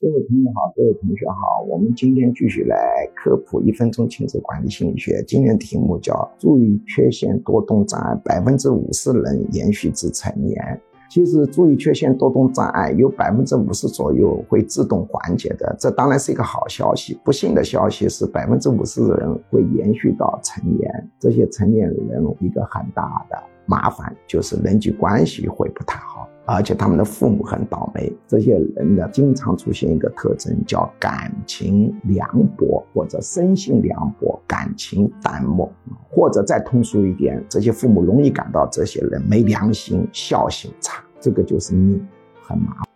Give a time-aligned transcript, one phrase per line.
[0.00, 2.76] 各位朋友好，各位同学好，我们今天继续来
[3.14, 5.22] 科普一分钟亲子管理心理学。
[5.26, 10.80] 今天题目叫注意缺陷多动障碍，百分之五十人延续至成年。
[11.08, 17.16] 其实注意缺陷多动障碍有百分之五十左右会自动缓解的，这当然是一个好消息。
[17.22, 23.36] 不幸的消息是百分之五十的人会延续到成年，这些成年人一个很大的
[23.66, 26.11] 麻烦就是人际关系会不太好。
[26.44, 35.70] 而且他们的父母很倒霉，这些人呢经常出现一个特征，叫感情凉薄或者生性凉薄、感情淡漠，
[36.10, 42.04] 或者再通俗一点，这些父母容易感到这些人没良心、孝心差，这个就是命，
[42.42, 42.91] 很麻烦。